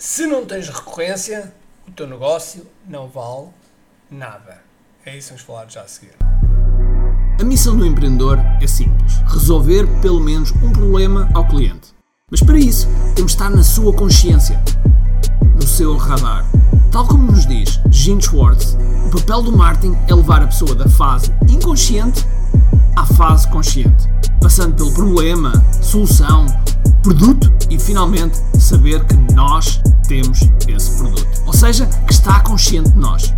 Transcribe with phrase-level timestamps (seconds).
[0.00, 1.52] Se não tens recorrência,
[1.88, 3.48] o teu negócio não vale
[4.08, 4.58] nada.
[5.04, 6.12] É isso que vamos falar já a seguir.
[7.40, 11.92] A missão do empreendedor é simples: resolver pelo menos um problema ao cliente.
[12.30, 14.62] Mas para isso, temos de estar na sua consciência,
[15.56, 16.44] no seu radar.
[16.92, 20.88] Tal como nos diz Gene Schwartz, o papel do marketing é levar a pessoa da
[20.88, 22.24] fase inconsciente
[22.94, 24.08] à fase consciente,
[24.40, 25.52] passando pelo problema,
[25.82, 26.46] solução,
[27.08, 31.26] produto e finalmente saber que nós temos esse produto.
[31.46, 33.32] Ou seja, que está consciente de nós.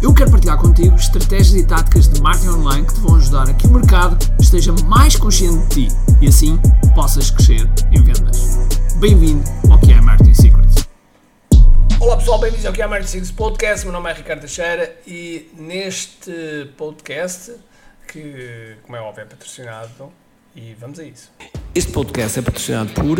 [0.00, 3.54] Eu quero partilhar contigo estratégias e táticas de marketing online que te vão ajudar a
[3.54, 6.56] que o mercado esteja mais consciente de ti e assim
[6.94, 8.58] possas crescer em vendas.
[9.00, 10.88] Bem-vindo ao que é Marketing Secrets.
[11.98, 13.84] Olá pessoal, bem-vindos ao que é Marketing Secrets Podcast.
[13.84, 17.56] Meu nome é Ricardo Teixeira e neste podcast,
[18.06, 20.12] que como é óbvio é patrocinado,
[20.54, 21.28] e vamos a isso.
[21.74, 23.16] Este podcast é patrocinado por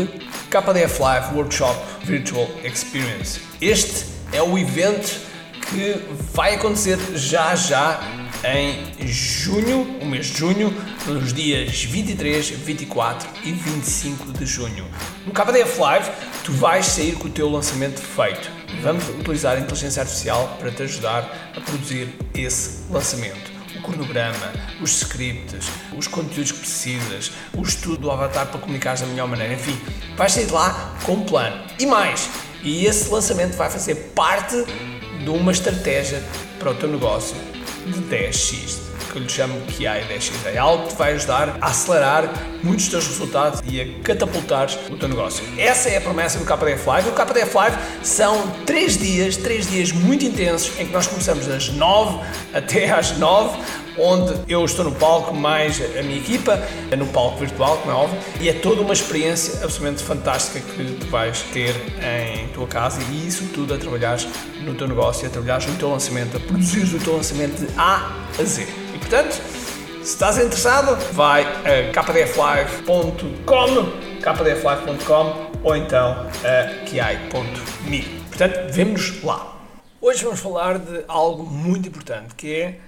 [0.50, 1.74] KDF Live Workshop
[2.04, 3.40] Virtual Experience.
[3.62, 5.18] Este é o evento
[5.70, 5.94] que
[6.34, 7.98] vai acontecer já já
[8.44, 10.70] em junho, o mês de junho,
[11.06, 14.84] nos dias 23, 24 e 25 de junho.
[15.26, 16.10] No KDF Live,
[16.44, 18.50] tu vais sair com o teu lançamento feito.
[18.82, 25.02] Vamos utilizar a inteligência artificial para te ajudar a produzir esse lançamento o cronograma, os
[25.02, 29.78] scripts, os conteúdos que precisas, o estudo do avatar para comunicar da melhor maneira, enfim,
[30.16, 31.64] vais sair de lá com um plano.
[31.78, 32.28] E mais,
[32.62, 34.56] e esse lançamento vai fazer parte
[35.22, 36.22] de uma estratégia
[36.58, 37.36] para o teu negócio
[37.86, 40.32] de 10x, que eu lhe chamo que é 10x.
[40.46, 42.32] É algo que vai ajudar a acelerar
[42.62, 45.44] muitos dos teus resultados e a catapultar o teu negócio.
[45.58, 47.08] Essa é a promessa do KDF Live.
[47.10, 51.68] O KDF Live são 3 dias, 3 dias muito intensos em que nós começamos das
[51.68, 56.58] 9 até às 9 onde eu estou no palco, mais a minha equipa,
[56.96, 61.06] no palco virtual, como é óbvio, e é toda uma experiência absolutamente fantástica que tu
[61.08, 64.26] vais ter em tua casa e isso tudo a trabalhares
[64.62, 68.10] no teu negócio, a trabalhares no teu lançamento, a produzires o teu lançamento de A
[68.38, 68.81] a Z.
[69.02, 73.44] Portanto, se estás interessado, vai a kdflive.com,
[74.22, 78.02] kdflive.com ou então a kiai.me.
[78.28, 79.56] Portanto, vemos lá.
[80.00, 82.80] Hoje vamos falar de algo muito importante que é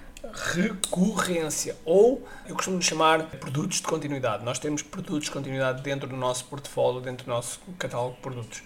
[0.53, 4.43] recorrência ou eu costumo chamar produtos de continuidade.
[4.43, 8.63] Nós temos produtos de continuidade dentro do nosso portfólio, dentro do nosso catálogo de produtos.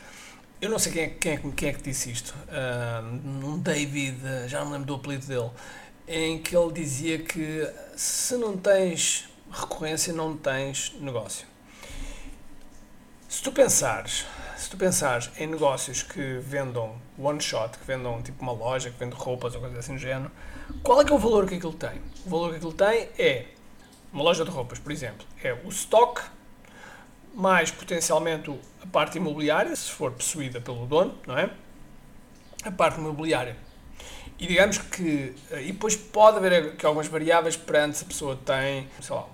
[0.62, 4.18] Eu não sei quem é, quem é, quem é que disse isto, uh, um David,
[4.48, 5.50] já não me lembro do apelido dele,
[6.10, 11.46] em que ele dizia que se não tens recorrência, não tens negócio.
[13.30, 14.26] Se tu pensares,
[14.58, 18.98] se tu pensares em negócios que vendam one shot, que vendam tipo uma loja, que
[18.98, 20.32] vende roupas ou coisa assim do género,
[20.82, 22.02] qual é que é o valor que aquilo tem?
[22.26, 23.46] O valor que aquilo tem é
[24.12, 26.24] uma loja de roupas, por exemplo, é o stock
[27.36, 28.50] mais potencialmente
[28.82, 31.52] a parte imobiliária, se for possuída pelo dono, não é?
[32.64, 33.69] A parte imobiliária.
[34.40, 35.36] E digamos que.
[35.52, 39.28] Eh, e depois pode haver aqui algumas variáveis perante se a pessoa tem, sei lá,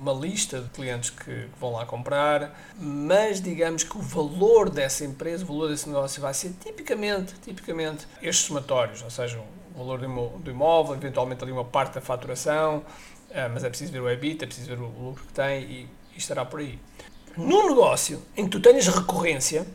[0.00, 5.44] uma lista de clientes que vão lá comprar, mas digamos que o valor dessa empresa,
[5.44, 9.42] o valor desse negócio vai ser tipicamente, tipicamente estes somatórios, ou seja,
[9.74, 12.84] o valor do imóvel, eventualmente ali uma parte da faturação,
[13.30, 15.88] eh, mas é preciso ver o EBIT, é preciso ver o lucro que tem e,
[16.14, 16.78] e estará por aí.
[17.34, 19.66] Num negócio em que tu tenhas recorrência,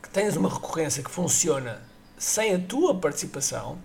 [0.00, 1.82] que tenhas uma recorrência que funciona
[2.18, 3.78] sem a tua participação,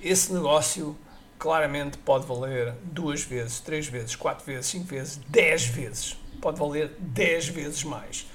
[0.00, 0.96] esse negócio
[1.38, 6.16] claramente pode valer duas vezes, três vezes, quatro vezes, cinco vezes, dez vezes.
[6.40, 8.26] Pode valer dez vezes mais.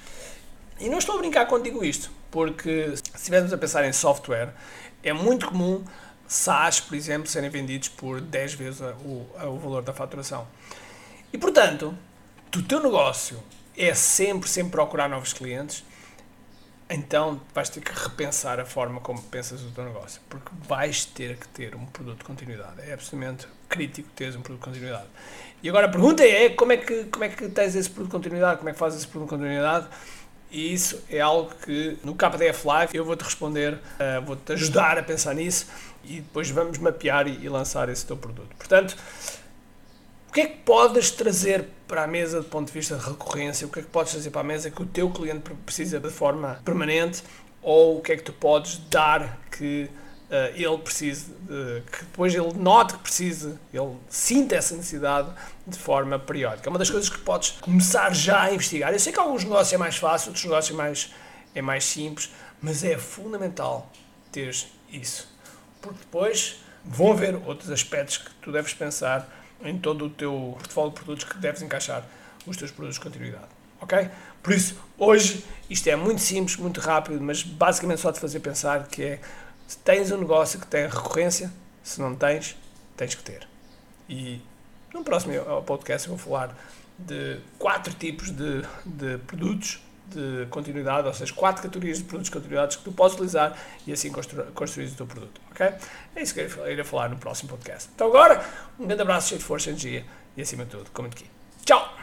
[0.80, 4.52] E não estou a brincar contigo isto, porque se estivermos a pensar em software,
[5.02, 5.84] é muito comum
[6.26, 10.46] SaaS, por exemplo, serem vendidos por 10 vezes o, o valor da faturação.
[11.32, 11.94] E portanto,
[12.54, 13.42] o teu negócio
[13.76, 15.84] é sempre, sempre procurar novos clientes,
[16.90, 21.36] então vais ter que repensar a forma como pensas o teu negócio, porque vais ter
[21.36, 22.80] que ter um produto de continuidade.
[22.80, 25.06] É absolutamente crítico teres um produto de continuidade.
[25.62, 28.16] E agora a pergunta é como é que, como é que tens esse produto de
[28.16, 29.86] continuidade, como é que fazes esse produto de continuidade?
[30.50, 35.02] E isso é algo que no KDF Live eu vou-te responder, uh, vou-te ajudar a
[35.02, 35.66] pensar nisso
[36.04, 38.54] e depois vamos mapear e, e lançar esse teu produto.
[38.56, 38.96] Portanto,
[40.38, 43.66] que é que podes trazer para a mesa do ponto de vista de recorrência?
[43.66, 46.10] O que é que podes trazer para a mesa que o teu cliente precisa de
[46.10, 47.24] forma permanente?
[47.60, 49.90] Ou o que é que tu podes dar que
[50.30, 51.32] uh, ele precise,
[51.90, 55.28] que depois ele note que precisa, ele sinta essa necessidade
[55.66, 56.68] de forma periódica?
[56.68, 58.92] É uma das coisas que podes começar já a investigar.
[58.92, 61.14] Eu sei que alguns negócios é mais fácil, outros negócios é mais,
[61.52, 62.30] é mais simples,
[62.62, 63.90] mas é fundamental
[64.30, 65.28] teres isso.
[65.82, 69.28] Porque depois vão haver outros aspectos que tu deves pensar
[69.62, 72.04] em todo o teu portfólio de produtos que deves encaixar
[72.46, 73.48] os teus produtos de continuidade.
[73.80, 74.10] Ok?
[74.42, 78.86] Por isso, hoje, isto é muito simples, muito rápido, mas basicamente só te fazer pensar
[78.88, 79.20] que é
[79.66, 81.52] se tens um negócio que tem recorrência,
[81.82, 82.56] se não tens,
[82.96, 83.46] tens que ter.
[84.08, 84.40] E
[84.92, 86.56] no próximo podcast eu vou falar
[86.98, 92.76] de quatro tipos de, de produtos de continuidade, ou seja, quatro categorias de produtos continuidades
[92.76, 93.56] que tu podes utilizar
[93.86, 95.66] e assim constru construir o teu produto, ok?
[96.16, 97.90] É isso que eu irei falar no próximo podcast.
[97.94, 98.44] Então agora,
[98.78, 100.04] um grande abraço cheio de força, energia
[100.36, 101.30] e acima de tudo, comente aqui.
[101.64, 101.96] Tchau!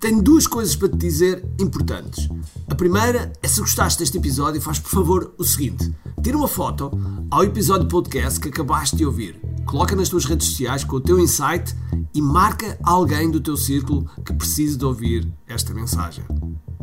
[0.00, 2.28] Tenho duas coisas para te dizer importantes.
[2.68, 5.92] A primeira é se gostaste deste episódio, faz por favor o seguinte:
[6.22, 6.90] tira uma foto
[7.30, 11.18] ao episódio podcast que acabaste de ouvir, coloca nas tuas redes sociais com o teu
[11.18, 11.74] insight
[12.14, 16.24] e marca alguém do teu círculo que precise de ouvir esta mensagem.